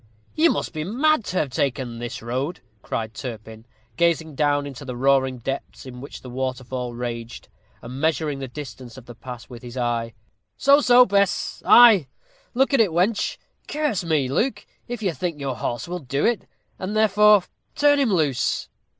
"You 0.33 0.49
must 0.49 0.73
be 0.73 0.83
mad 0.83 1.23
to 1.25 1.37
have 1.37 1.51
taken 1.51 1.99
this 1.99 2.23
road," 2.23 2.61
cried 2.81 3.13
Turpin, 3.13 3.67
gazing 3.97 4.33
down 4.33 4.65
into 4.65 4.83
the 4.83 4.95
roaring 4.95 5.37
depths 5.37 5.85
in 5.85 6.01
which 6.01 6.23
the 6.23 6.29
waterfall 6.31 6.95
raged, 6.95 7.49
and 7.83 8.01
measuring 8.01 8.39
the 8.39 8.47
distance 8.47 8.97
of 8.97 9.05
the 9.05 9.13
pass 9.13 9.47
with 9.47 9.61
his 9.61 9.77
eye. 9.77 10.15
"So, 10.57 10.81
so, 10.81 11.05
Bess! 11.05 11.61
Ay, 11.67 12.07
look 12.55 12.73
at 12.73 12.81
it, 12.81 12.89
wench. 12.89 13.37
Curse 13.67 14.03
me, 14.03 14.27
Luke, 14.27 14.65
if 14.87 15.03
I 15.03 15.11
think 15.11 15.39
your 15.39 15.57
horse 15.57 15.87
will 15.87 15.99
do 15.99 16.25
it, 16.25 16.47
and, 16.79 16.95
therefore, 16.97 17.43
turn 17.75 17.99
him 17.99 18.11
loose." 18.11 18.69